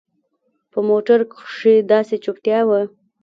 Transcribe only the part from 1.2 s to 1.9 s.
کښې